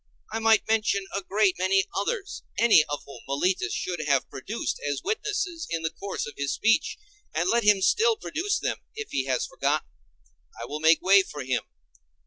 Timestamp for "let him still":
7.47-8.15